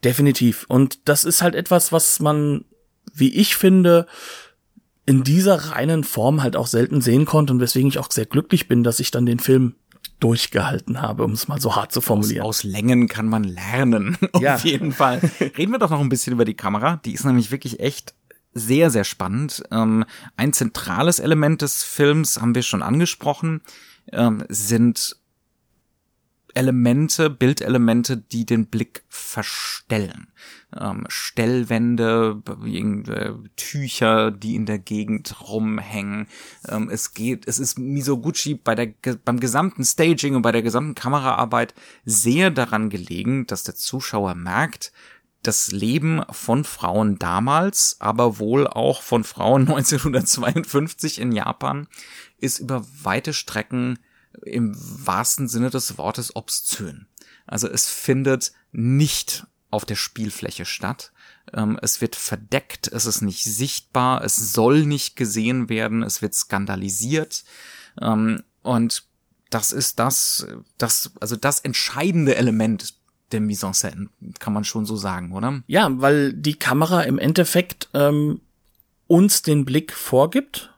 [0.02, 0.66] Definitiv.
[0.68, 2.64] Und das ist halt etwas, was man,
[3.14, 4.06] wie ich finde,
[5.06, 8.68] in dieser reinen Form halt auch selten sehen konnte und weswegen ich auch sehr glücklich
[8.68, 9.74] bin, dass ich dann den Film
[10.20, 12.46] durchgehalten habe, um es mal so hart zu formulieren.
[12.46, 14.56] Aus, aus Längen kann man lernen, auf ja.
[14.56, 15.20] jeden Fall.
[15.40, 17.00] Reden wir doch noch ein bisschen über die Kamera.
[17.04, 18.14] Die ist nämlich wirklich echt
[18.54, 19.62] sehr, sehr spannend.
[19.70, 20.04] Ähm,
[20.36, 23.60] ein zentrales Element des Films haben wir schon angesprochen,
[24.12, 25.16] ähm, sind
[26.54, 30.28] Elemente, Bildelemente, die den Blick verstellen.
[30.78, 32.42] Ähm, Stellwände,
[33.56, 36.26] Tücher, die in der Gegend rumhängen.
[36.68, 40.94] Ähm, es geht, es ist Misoguchi bei der, beim gesamten Staging und bei der gesamten
[40.94, 44.92] Kameraarbeit sehr daran gelegen, dass der Zuschauer merkt,
[45.42, 51.86] das Leben von Frauen damals, aber wohl auch von Frauen 1952 in Japan,
[52.38, 53.98] ist über weite Strecken
[54.42, 57.06] im wahrsten Sinne des Wortes obszön.
[57.46, 61.12] Also es findet nicht auf der Spielfläche statt.
[61.52, 66.34] Ähm, es wird verdeckt, es ist nicht sichtbar, es soll nicht gesehen werden, es wird
[66.34, 67.44] skandalisiert.
[68.00, 69.04] Ähm, und
[69.50, 70.46] das ist das,
[70.78, 72.94] das, also das entscheidende Element
[73.32, 75.62] der Mise en scène, kann man schon so sagen, oder?
[75.66, 78.40] Ja, weil die Kamera im Endeffekt ähm,
[79.06, 80.73] uns den Blick vorgibt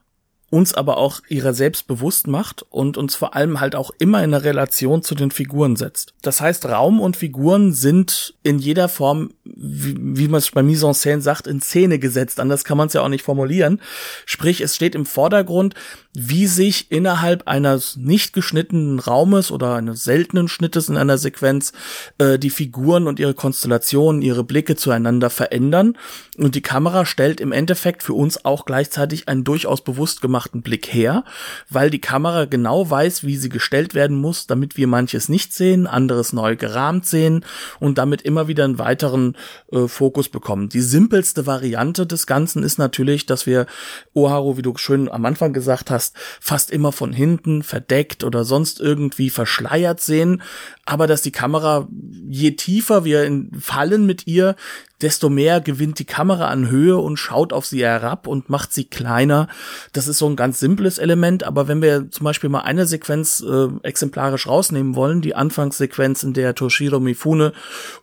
[0.49, 4.33] uns aber auch ihrer selbst bewusst macht und uns vor allem halt auch immer in
[4.33, 6.13] eine Relation zu den Figuren setzt.
[6.21, 10.87] Das heißt, Raum und Figuren sind in jeder Form, wie, wie man es bei Mise
[10.87, 12.39] en scène sagt, in Szene gesetzt.
[12.39, 13.81] Anders kann man es ja auch nicht formulieren.
[14.25, 15.75] Sprich, es steht im Vordergrund,
[16.13, 21.73] wie sich innerhalb eines nicht geschnittenen Raumes oder eines seltenen Schnittes in einer Sequenz
[22.17, 25.97] äh, die Figuren und ihre Konstellationen, ihre Blicke zueinander verändern.
[26.37, 30.93] Und die Kamera stellt im Endeffekt für uns auch gleichzeitig einen durchaus bewusst gemachten Blick
[30.93, 31.23] her,
[31.69, 35.87] weil die Kamera genau weiß, wie sie gestellt werden muss, damit wir manches nicht sehen,
[35.87, 37.43] anderes neu gerahmt sehen
[37.79, 39.35] und damit immer wieder einen weiteren
[39.71, 40.69] äh, Fokus bekommen.
[40.69, 43.65] Die simpelste Variante des Ganzen ist natürlich, dass wir
[44.13, 48.79] Oharu, wie du schön am Anfang gesagt hast, fast immer von hinten verdeckt oder sonst
[48.79, 50.43] irgendwie verschleiert sehen,
[50.87, 51.87] aber dass die Kamera,
[52.29, 54.55] je tiefer wir fallen mit ihr,
[55.01, 58.85] desto mehr gewinnt die Kamera an Höhe und schaut auf sie herab und macht sie
[58.85, 59.49] kleiner.
[59.91, 63.43] Das ist so ein ganz simples Element, aber wenn wir zum Beispiel mal eine Sequenz
[63.47, 67.51] äh, exemplarisch rausnehmen wollen, die Anfangssequenz, in der Toshiro Mifune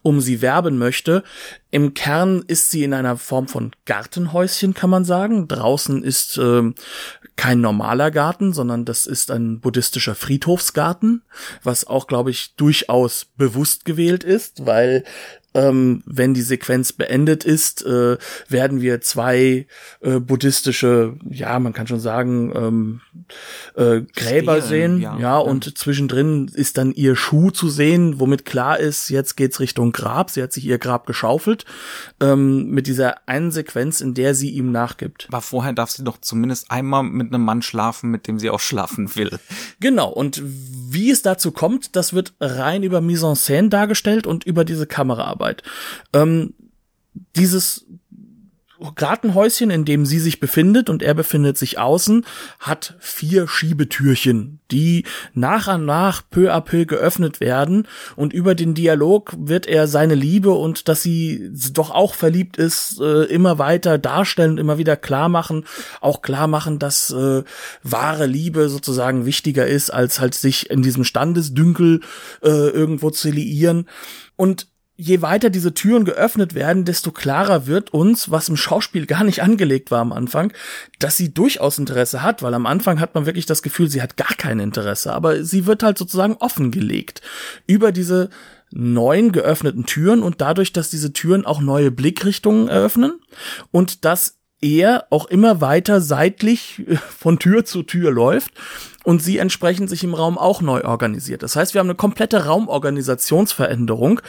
[0.03, 1.25] um sie werben möchte,
[1.71, 5.49] im Kern ist sie in einer Form von Gartenhäuschen, kann man sagen.
[5.49, 6.71] Draußen ist äh,
[7.37, 11.23] kein normaler Garten, sondern das ist ein buddhistischer Friedhofsgarten,
[11.63, 15.05] was auch, glaube ich, durchaus bewusst gewählt ist, weil
[15.55, 19.67] ähm, wenn die Sequenz beendet ist, äh, werden wir zwei
[20.01, 23.01] äh, buddhistische, ja, man kann schon sagen, ähm,
[23.77, 28.45] äh, Gräber Stehen, sehen, ja, ja, und zwischendrin ist dann ihr Schuh zu sehen, womit
[28.45, 30.31] klar ist, jetzt geht's Richtung Grab.
[30.31, 31.65] Sie hat sich ihr Grab geschaufelt
[32.21, 35.27] ähm, mit dieser einen Sequenz, in der sie ihm nachgibt.
[35.29, 38.61] Aber vorher darf sie doch zumindest einmal mit einem Mann schlafen, mit dem sie auch
[38.61, 39.39] schlafen will.
[39.81, 40.11] Genau.
[40.11, 44.65] Und wie es dazu kommt, das wird rein über Mise en scène dargestellt und über
[44.65, 45.44] diese Kameraarbeit.
[45.45, 45.63] Arbeit.
[46.15, 46.55] Ähm,
[47.37, 47.87] dieses
[48.97, 52.27] Gartenhäuschen, in dem sie sich befindet und er befindet sich außen,
[52.59, 58.75] hat vier Schiebetürchen, die nach und nach peu à peu geöffnet werden und über den
[58.75, 63.97] Dialog wird er seine Liebe und dass sie doch auch verliebt ist, äh, immer weiter
[63.97, 65.65] darstellen, immer wieder klar machen,
[66.01, 67.45] auch klar machen, dass äh,
[67.85, 72.01] wahre Liebe sozusagen wichtiger ist, als halt sich in diesem Standesdünkel
[72.43, 73.89] äh, irgendwo zu liieren
[74.37, 79.25] und je weiter diese Türen geöffnet werden, desto klarer wird uns, was im Schauspiel gar
[79.25, 80.53] nicht angelegt war am Anfang,
[80.99, 84.17] dass sie durchaus Interesse hat, weil am Anfang hat man wirklich das Gefühl, sie hat
[84.17, 87.23] gar kein Interesse, aber sie wird halt sozusagen offengelegt
[87.67, 88.31] über diese
[88.71, 93.21] neuen geöffneten Türen und dadurch, dass diese Türen auch neue Blickrichtungen eröffnen
[93.71, 96.83] und dass er auch immer weiter seitlich
[97.19, 98.53] von Tür zu Tür läuft
[99.05, 101.43] und sie entsprechend sich im Raum auch neu organisiert.
[101.43, 104.21] Das heißt, wir haben eine komplette Raumorganisationsveränderung,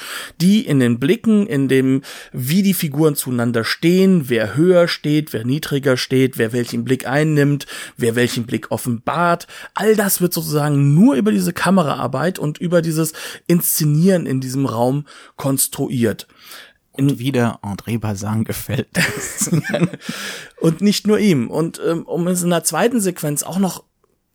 [0.42, 2.02] die in den Blicken, in dem,
[2.34, 7.66] wie die Figuren zueinander stehen, wer höher steht, wer niedriger steht, wer welchen Blick einnimmt,
[7.96, 13.14] wer welchen Blick offenbart, all das wird sozusagen nur über diese Kameraarbeit und über dieses
[13.48, 15.06] Inszenieren in diesem Raum
[15.38, 16.28] konstruiert.
[16.98, 19.52] Und wieder André Bazin gefällt das.
[20.60, 21.50] und nicht nur ihm.
[21.50, 23.84] Und ähm, um es in der zweiten Sequenz auch noch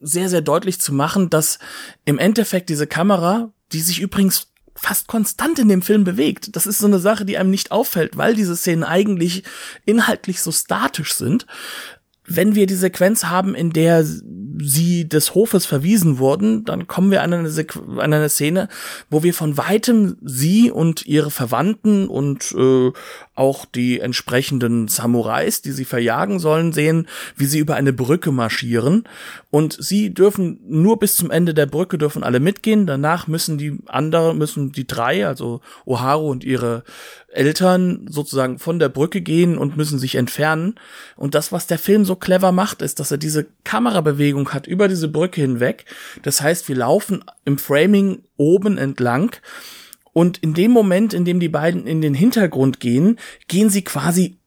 [0.00, 1.58] sehr, sehr deutlich zu machen, dass
[2.04, 6.56] im Endeffekt diese Kamera, die sich übrigens fast konstant in dem Film bewegt.
[6.56, 9.42] Das ist so eine Sache, die einem nicht auffällt, weil diese Szenen eigentlich
[9.84, 11.46] inhaltlich so statisch sind.
[12.32, 14.04] Wenn wir die Sequenz haben, in der
[14.62, 18.68] sie des Hofes verwiesen wurden, dann kommen wir an eine, an eine Szene,
[19.08, 22.92] wo wir von weitem sie und ihre Verwandten und äh,
[23.34, 29.04] auch die entsprechenden Samurais, die sie verjagen sollen, sehen, wie sie über eine Brücke marschieren.
[29.50, 32.86] Und sie dürfen nur bis zum Ende der Brücke dürfen alle mitgehen.
[32.86, 36.84] Danach müssen die anderen, müssen die drei, also Oharu und ihre
[37.32, 40.74] Eltern sozusagen von der Brücke gehen und müssen sich entfernen.
[41.16, 44.88] Und das, was der Film so clever macht, ist, dass er diese Kamerabewegung hat über
[44.88, 45.84] diese Brücke hinweg.
[46.22, 49.36] Das heißt, wir laufen im Framing oben entlang.
[50.12, 54.39] Und in dem Moment, in dem die beiden in den Hintergrund gehen, gehen sie quasi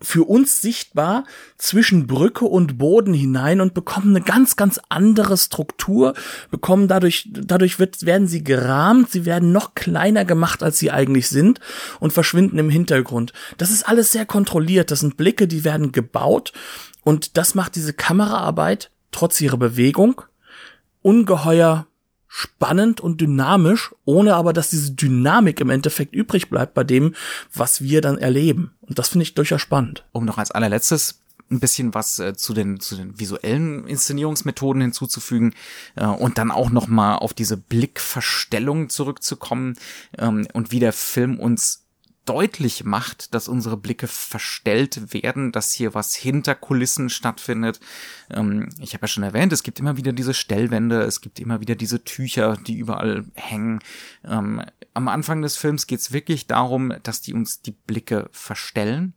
[0.00, 1.24] für uns sichtbar
[1.56, 6.14] zwischen Brücke und Boden hinein und bekommen eine ganz, ganz andere Struktur,
[6.50, 11.28] bekommen dadurch, dadurch wird, werden sie gerahmt, sie werden noch kleiner gemacht, als sie eigentlich
[11.28, 11.58] sind
[11.98, 13.32] und verschwinden im Hintergrund.
[13.56, 16.52] Das ist alles sehr kontrolliert, das sind Blicke, die werden gebaut
[17.02, 20.22] und das macht diese Kameraarbeit trotz ihrer Bewegung
[21.02, 21.87] ungeheuer
[22.28, 27.14] spannend und dynamisch, ohne aber, dass diese Dynamik im Endeffekt übrig bleibt bei dem,
[27.52, 28.72] was wir dann erleben.
[28.82, 30.04] Und das finde ich durchaus spannend.
[30.12, 35.54] Um noch als allerletztes ein bisschen was äh, zu den zu den visuellen Inszenierungsmethoden hinzuzufügen
[35.96, 39.76] äh, und dann auch noch mal auf diese Blickverstellung zurückzukommen
[40.18, 41.84] ähm, und wie der Film uns
[42.28, 47.80] deutlich macht, dass unsere Blicke verstellt werden, dass hier was hinter Kulissen stattfindet.
[48.30, 51.60] Ähm, ich habe ja schon erwähnt, es gibt immer wieder diese Stellwände, es gibt immer
[51.60, 53.78] wieder diese Tücher, die überall hängen.
[54.24, 54.62] Ähm,
[54.92, 59.14] am Anfang des Films geht es wirklich darum, dass die uns die Blicke verstellen.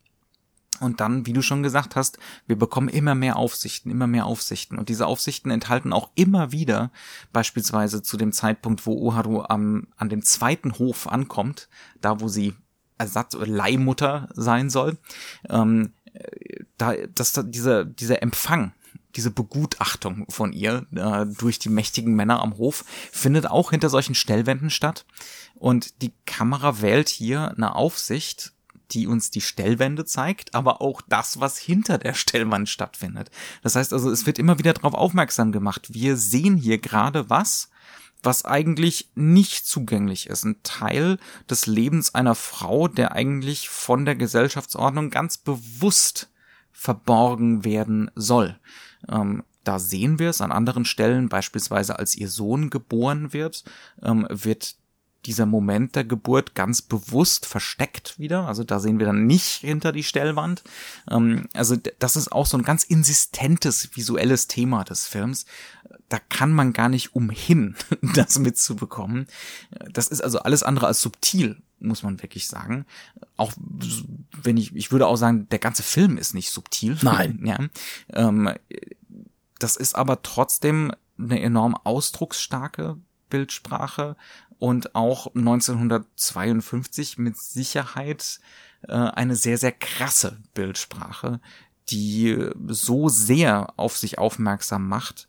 [0.79, 4.79] Und dann, wie du schon gesagt hast, wir bekommen immer mehr Aufsichten, immer mehr Aufsichten.
[4.79, 6.91] Und diese Aufsichten enthalten auch immer wieder,
[7.33, 11.69] beispielsweise zu dem Zeitpunkt, wo Oharu am, an dem zweiten Hof ankommt,
[11.99, 12.55] da wo sie
[13.01, 14.97] Ersatz- oder Leihmutter sein soll,
[15.49, 15.93] ähm,
[16.77, 18.73] da, dass da dieser, dieser Empfang,
[19.15, 24.15] diese Begutachtung von ihr äh, durch die mächtigen Männer am Hof findet auch hinter solchen
[24.15, 25.05] Stellwänden statt.
[25.55, 28.53] Und die Kamera wählt hier eine Aufsicht,
[28.91, 33.31] die uns die Stellwände zeigt, aber auch das, was hinter der Stellwand stattfindet.
[33.63, 35.93] Das heißt also, es wird immer wieder darauf aufmerksam gemacht.
[35.93, 37.69] Wir sehen hier gerade was,
[38.23, 40.43] was eigentlich nicht zugänglich ist.
[40.43, 41.17] Ein Teil
[41.49, 46.29] des Lebens einer Frau, der eigentlich von der Gesellschaftsordnung ganz bewusst
[46.71, 48.59] verborgen werden soll.
[49.09, 53.63] Ähm, da sehen wir es an anderen Stellen, beispielsweise als ihr Sohn geboren wird,
[54.01, 54.75] ähm, wird
[55.25, 58.47] dieser Moment der Geburt ganz bewusst versteckt wieder.
[58.47, 60.63] Also da sehen wir dann nicht hinter die Stellwand.
[61.09, 65.45] Ähm, also das ist auch so ein ganz insistentes visuelles Thema des Films.
[66.09, 67.75] Da kann man gar nicht umhin,
[68.15, 69.27] das mitzubekommen.
[69.91, 72.85] Das ist also alles andere als subtil, muss man wirklich sagen.
[73.37, 73.53] Auch
[74.41, 76.97] wenn ich, ich würde auch sagen, der ganze Film ist nicht subtil.
[77.01, 77.39] Nein.
[77.43, 77.57] Ja.
[78.13, 78.49] Ähm,
[79.59, 82.97] das ist aber trotzdem eine enorm ausdrucksstarke
[83.31, 84.15] Bildsprache
[84.59, 88.39] und auch 1952 mit Sicherheit
[88.87, 91.39] eine sehr, sehr krasse Bildsprache,
[91.89, 95.27] die so sehr auf sich aufmerksam macht,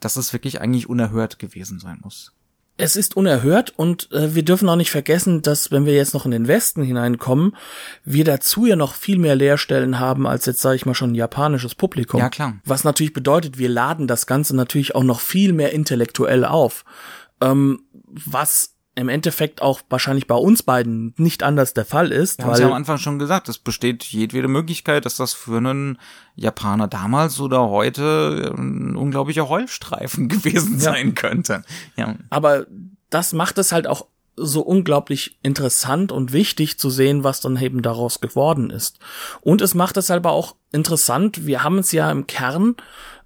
[0.00, 2.32] dass es wirklich eigentlich unerhört gewesen sein muss.
[2.78, 6.26] Es ist unerhört und äh, wir dürfen auch nicht vergessen, dass wenn wir jetzt noch
[6.26, 7.56] in den Westen hineinkommen,
[8.04, 11.14] wir dazu ja noch viel mehr Leerstellen haben als jetzt sage ich mal schon ein
[11.14, 12.20] japanisches Publikum.
[12.20, 12.56] Ja klar.
[12.66, 16.84] Was natürlich bedeutet, wir laden das Ganze natürlich auch noch viel mehr intellektuell auf
[17.40, 22.38] ähm, was im Endeffekt auch wahrscheinlich bei uns beiden nicht anders der Fall ist.
[22.38, 25.58] Wir haben es ja am Anfang schon gesagt, es besteht jedwede Möglichkeit, dass das für
[25.58, 25.98] einen
[26.34, 30.80] Japaner damals oder heute ein unglaublicher Heulstreifen gewesen ja.
[30.80, 31.62] sein könnte.
[31.96, 32.16] Ja.
[32.30, 32.66] Aber
[33.10, 37.82] das macht es halt auch so unglaublich interessant und wichtig zu sehen, was dann eben
[37.82, 38.98] daraus geworden ist.
[39.42, 42.76] Und es macht es halt auch interessant, wir haben es ja im Kern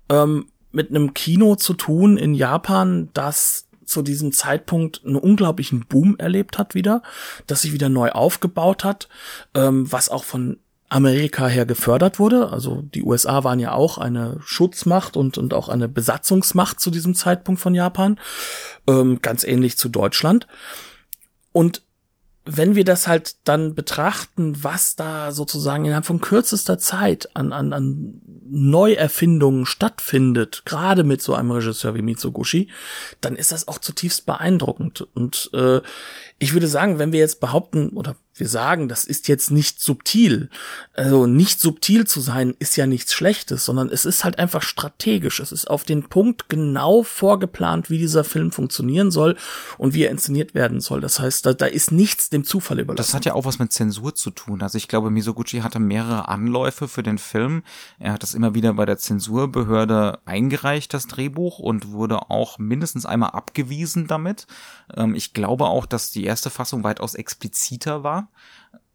[0.09, 6.17] ähm, mit einem Kino zu tun in Japan, das zu diesem Zeitpunkt einen unglaublichen Boom
[6.19, 7.03] erlebt hat wieder,
[7.47, 9.09] dass sich wieder neu aufgebaut hat,
[9.55, 12.51] ähm, was auch von Amerika her gefördert wurde.
[12.51, 17.15] Also die USA waren ja auch eine Schutzmacht und, und auch eine Besatzungsmacht zu diesem
[17.15, 18.19] Zeitpunkt von Japan,
[18.89, 20.47] ähm, ganz ähnlich zu Deutschland.
[21.53, 21.83] Und
[22.57, 27.73] wenn wir das halt dann betrachten, was da sozusagen innerhalb von kürzester Zeit an, an,
[27.73, 32.69] an Neuerfindungen stattfindet, gerade mit so einem Regisseur wie Mitsugushi,
[33.21, 35.07] dann ist das auch zutiefst beeindruckend.
[35.15, 35.81] Und äh,
[36.39, 40.51] ich würde sagen, wenn wir jetzt behaupten, oder wir sagen, das ist jetzt nicht subtil.
[40.95, 45.41] Also nicht subtil zu sein ist ja nichts Schlechtes, sondern es ist halt einfach strategisch.
[45.41, 49.37] Es ist auf den Punkt genau vorgeplant, wie dieser Film funktionieren soll
[49.79, 51.01] und wie er inszeniert werden soll.
[51.01, 53.07] Das heißt, da, da ist nichts dem Zufall überlassen.
[53.07, 54.63] Das hat ja auch was mit Zensur zu tun.
[54.63, 57.63] Also ich glaube, Misoguchi hatte mehrere Anläufe für den Film.
[57.99, 63.07] Er hat das immer wieder bei der Zensurbehörde eingereicht, das Drehbuch, und wurde auch mindestens
[63.07, 64.47] einmal abgewiesen damit.
[64.97, 68.30] Ähm, ich glaube auch, dass die erste Fassung weitaus expliziter war.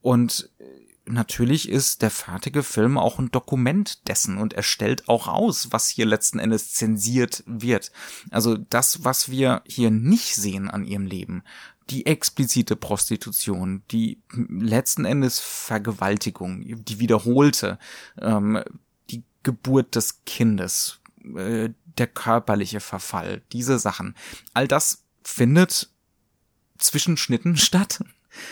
[0.01, 0.63] Und äh,
[1.05, 5.89] natürlich ist der fertige Film auch ein Dokument dessen und er stellt auch aus, was
[5.89, 7.91] hier letzten Endes zensiert wird.
[8.31, 11.43] Also das, was wir hier nicht sehen an ihrem Leben,
[11.89, 17.77] die explizite Prostitution, die letzten Endes Vergewaltigung, die wiederholte,
[18.19, 18.63] ähm,
[19.11, 20.99] die Geburt des Kindes,
[21.36, 24.15] äh, der körperliche Verfall, diese Sachen,
[24.53, 25.89] all das findet
[26.77, 27.99] zwischen Schnitten statt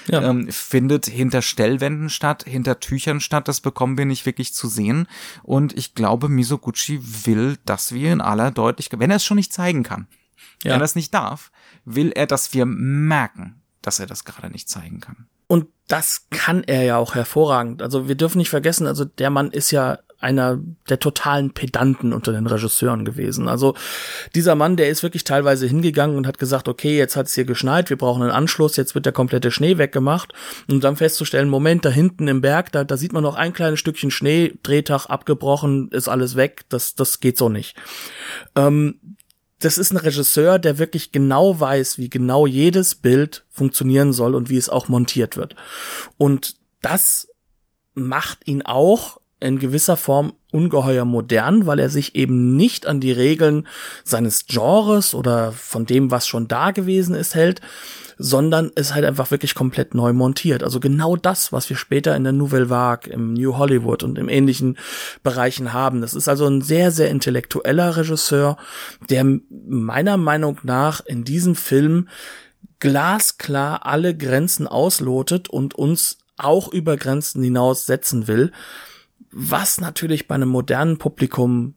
[0.08, 0.22] ja.
[0.22, 3.48] ähm, findet hinter Stellwänden statt, hinter Tüchern statt.
[3.48, 5.08] Das bekommen wir nicht wirklich zu sehen.
[5.44, 9.54] Und ich glaube, Misoguchi will, dass wir in aller Deutlichkeit, wenn er es schon nicht
[9.54, 10.08] zeigen kann,
[10.64, 10.74] ja.
[10.74, 11.52] wenn er es nicht darf,
[11.86, 15.28] will er, dass wir merken, dass er das gerade nicht zeigen kann.
[15.48, 17.82] Und das kann er ja auch hervorragend.
[17.82, 20.60] Also wir dürfen nicht vergessen, also der Mann ist ja einer
[20.90, 23.48] der totalen Pedanten unter den Regisseuren gewesen.
[23.48, 23.76] Also
[24.34, 27.46] dieser Mann, der ist wirklich teilweise hingegangen und hat gesagt, okay, jetzt hat es hier
[27.46, 30.34] geschneit, wir brauchen einen Anschluss, jetzt wird der komplette Schnee weggemacht.
[30.70, 33.80] Und dann festzustellen, Moment, da hinten im Berg, da, da sieht man noch ein kleines
[33.80, 37.76] Stückchen Schnee, Drehtag abgebrochen, ist alles weg, das, das geht so nicht.
[38.56, 39.00] Ähm,
[39.60, 44.50] das ist ein Regisseur, der wirklich genau weiß, wie genau jedes Bild funktionieren soll und
[44.50, 45.56] wie es auch montiert wird.
[46.18, 47.28] Und das
[47.94, 53.12] macht ihn auch in gewisser Form ungeheuer modern, weil er sich eben nicht an die
[53.12, 53.68] Regeln
[54.04, 57.62] seines Genres oder von dem, was schon da gewesen ist, hält,
[58.18, 60.64] sondern ist halt einfach wirklich komplett neu montiert.
[60.64, 64.30] Also genau das, was wir später in der Nouvelle Vague, im New Hollywood und im
[64.30, 64.78] ähnlichen
[65.24, 66.02] Bereichen haben.
[66.02, 68.58] Das ist also ein sehr, sehr intellektueller Regisseur,
[69.10, 72.08] der meiner Meinung nach in diesem Film
[72.80, 78.52] glasklar alle Grenzen auslotet und uns auch über Grenzen hinaus setzen will
[79.34, 81.76] was natürlich bei einem modernen Publikum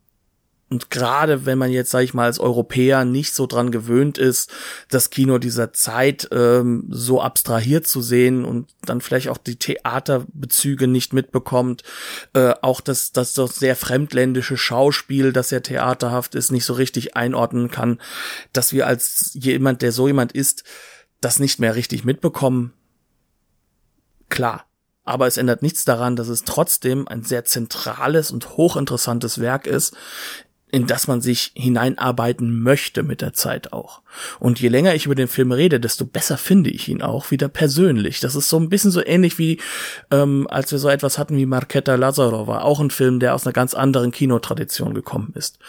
[0.69, 4.53] und gerade wenn man jetzt, sag ich mal, als Europäer nicht so dran gewöhnt ist,
[4.89, 10.89] das Kino dieser Zeit ähm, so abstrahiert zu sehen und dann vielleicht auch die Theaterbezüge
[10.89, 11.85] nicht mitbekommt,
[12.35, 17.15] äh, auch das, das doch sehr fremdländische Schauspiel, das ja theaterhaft ist, nicht so richtig
[17.15, 18.01] einordnen kann,
[18.53, 20.65] dass wir als jemand, der so jemand ist,
[21.21, 22.73] das nicht mehr richtig mitbekommen.
[24.29, 24.67] Klar,
[25.07, 29.97] aber es ändert nichts daran, dass es trotzdem ein sehr zentrales und hochinteressantes Werk ist,
[30.73, 34.03] in das man sich hineinarbeiten möchte mit der Zeit auch.
[34.41, 37.49] Und je länger ich über den Film rede, desto besser finde ich ihn auch wieder
[37.49, 38.19] persönlich.
[38.19, 39.61] Das ist so ein bisschen so ähnlich wie,
[40.11, 43.53] ähm, als wir so etwas hatten wie Marketa Lazarova, auch ein Film, der aus einer
[43.53, 45.61] ganz anderen Kinotradition gekommen ist.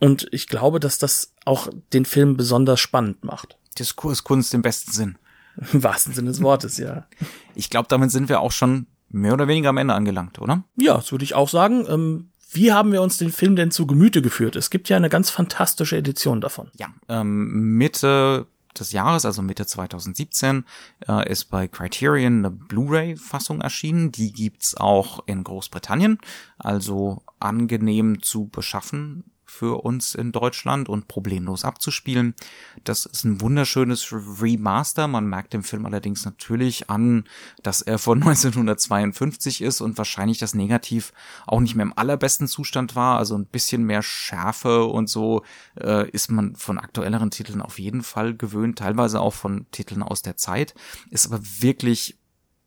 [0.00, 3.56] Und ich glaube, dass das auch den Film besonders spannend macht.
[3.78, 5.18] Diskurskunst im besten Sinn.
[5.72, 7.06] Im wahrsten Sinne des Wortes, ja.
[7.54, 10.64] Ich glaube, damit sind wir auch schon mehr oder weniger am Ende angelangt, oder?
[10.76, 11.86] Ja, das würde ich auch sagen.
[11.88, 14.56] Ähm, wie haben wir uns den Film denn zu Gemüte geführt?
[14.56, 16.70] Es gibt ja eine ganz fantastische Edition davon.
[16.78, 18.46] Ja, ähm, Mitte
[18.78, 20.64] des Jahres, also Mitte 2017,
[21.08, 24.12] äh, ist bei Criterion eine Blu-ray-Fassung erschienen.
[24.12, 26.18] Die gibt's auch in Großbritannien,
[26.58, 29.24] also angenehm zu beschaffen
[29.54, 32.34] für uns in Deutschland und problemlos abzuspielen.
[32.82, 35.06] Das ist ein wunderschönes Remaster.
[35.06, 37.24] Man merkt dem Film allerdings natürlich an,
[37.62, 41.12] dass er von 1952 ist und wahrscheinlich das Negativ
[41.46, 43.18] auch nicht mehr im allerbesten Zustand war.
[43.18, 45.44] Also ein bisschen mehr Schärfe und so
[45.80, 50.22] äh, ist man von aktuelleren Titeln auf jeden Fall gewöhnt, teilweise auch von Titeln aus
[50.22, 50.74] der Zeit.
[51.10, 52.18] Ist aber wirklich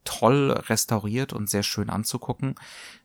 [0.05, 2.55] toll restauriert und sehr schön anzugucken.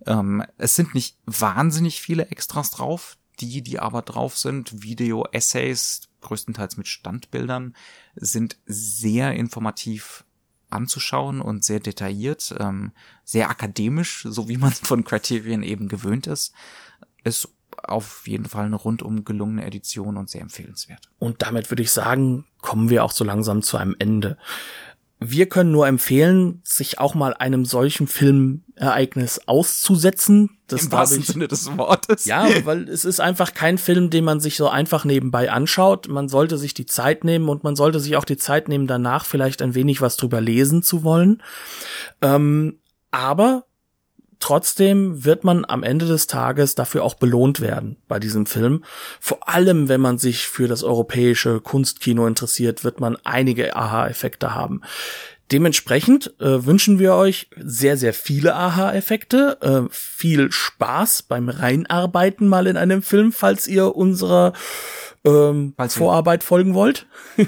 [0.06, 6.76] Ähm, es sind nicht wahnsinnig viele Extras drauf die, die aber drauf sind, Video-Essays, größtenteils
[6.76, 7.74] mit Standbildern,
[8.14, 10.24] sind sehr informativ
[10.70, 12.92] anzuschauen und sehr detailliert, ähm,
[13.24, 16.54] sehr akademisch, so wie man von Criterion eben gewöhnt ist.
[17.24, 17.48] Ist
[17.82, 21.10] auf jeden Fall eine rundum gelungene Edition und sehr empfehlenswert.
[21.18, 24.38] Und damit würde ich sagen, kommen wir auch so langsam zu einem Ende
[25.30, 30.58] wir können nur empfehlen, sich auch mal einem solchen Filmereignis auszusetzen.
[30.66, 32.24] Das Im wahrsten ich, Sinne des Wortes.
[32.24, 36.08] Ja, weil es ist einfach kein Film, den man sich so einfach nebenbei anschaut.
[36.08, 39.24] Man sollte sich die Zeit nehmen und man sollte sich auch die Zeit nehmen, danach
[39.24, 41.42] vielleicht ein wenig was drüber lesen zu wollen.
[42.20, 42.78] Ähm,
[43.10, 43.66] aber
[44.42, 48.82] Trotzdem wird man am Ende des Tages dafür auch belohnt werden bei diesem Film.
[49.20, 54.82] Vor allem, wenn man sich für das europäische Kunstkino interessiert, wird man einige Aha-Effekte haben.
[55.52, 62.66] dementsprechend äh, wünschen wir euch sehr, sehr viele Aha-Effekte, äh, viel Spaß beim Reinarbeiten mal
[62.66, 64.54] in einem Film, falls ihr unserer
[65.24, 67.06] ähm, Vorarbeit folgen wollt.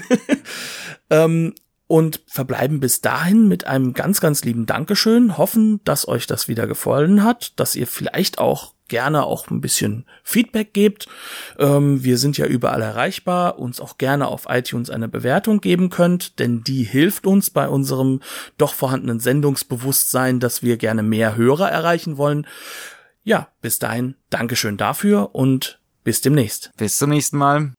[1.09, 1.55] ähm,
[1.87, 6.67] und verbleiben bis dahin mit einem ganz, ganz lieben Dankeschön, hoffen, dass euch das wieder
[6.67, 11.07] gefallen hat, dass ihr vielleicht auch gerne auch ein bisschen Feedback gebt.
[11.57, 16.39] Ähm, wir sind ja überall erreichbar, uns auch gerne auf iTunes eine Bewertung geben könnt,
[16.39, 18.21] denn die hilft uns bei unserem
[18.57, 22.45] doch vorhandenen Sendungsbewusstsein, dass wir gerne mehr Hörer erreichen wollen.
[23.23, 26.71] Ja, bis dahin, Dankeschön dafür und bis demnächst.
[26.77, 27.73] Bis zum nächsten Mal.